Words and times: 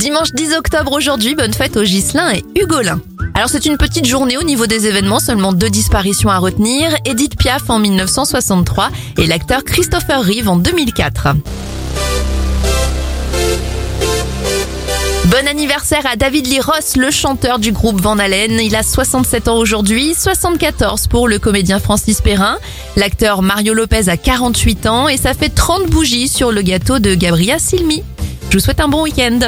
Dimanche 0.00 0.32
10 0.32 0.54
octobre 0.54 0.92
aujourd'hui, 0.92 1.34
bonne 1.34 1.52
fête 1.52 1.76
aux 1.76 1.82
Ghislain 1.82 2.32
et 2.32 2.42
Hugolin. 2.58 3.02
Alors 3.34 3.50
c'est 3.50 3.66
une 3.66 3.76
petite 3.76 4.06
journée 4.06 4.38
au 4.38 4.42
niveau 4.42 4.66
des 4.66 4.86
événements, 4.86 5.20
seulement 5.20 5.52
deux 5.52 5.68
disparitions 5.68 6.30
à 6.30 6.38
retenir, 6.38 6.96
Edith 7.04 7.36
Piaf 7.36 7.68
en 7.68 7.78
1963 7.78 8.88
et 9.18 9.26
l'acteur 9.26 9.62
Christopher 9.62 10.22
Reeve 10.22 10.48
en 10.48 10.56
2004. 10.56 11.28
Bon 15.26 15.46
anniversaire 15.46 16.06
à 16.10 16.16
David 16.16 16.46
Lee 16.46 16.60
Ross, 16.60 16.96
le 16.96 17.10
chanteur 17.10 17.58
du 17.58 17.70
groupe 17.70 18.00
Van 18.00 18.18
Halen. 18.18 18.58
Il 18.58 18.76
a 18.76 18.82
67 18.82 19.48
ans 19.48 19.58
aujourd'hui, 19.58 20.14
74 20.14 21.08
pour 21.08 21.28
le 21.28 21.38
comédien 21.38 21.78
Francis 21.78 22.22
Perrin. 22.22 22.56
L'acteur 22.96 23.42
Mario 23.42 23.74
Lopez 23.74 24.08
a 24.08 24.16
48 24.16 24.86
ans 24.86 25.08
et 25.08 25.18
ça 25.18 25.34
fait 25.34 25.50
30 25.50 25.90
bougies 25.90 26.28
sur 26.28 26.52
le 26.52 26.62
gâteau 26.62 27.00
de 27.00 27.14
Gabriel 27.14 27.60
Silmi. 27.60 28.02
Je 28.50 28.56
vous 28.56 28.60
souhaite 28.60 28.80
un 28.80 28.88
bon 28.88 29.02
week-end. 29.02 29.38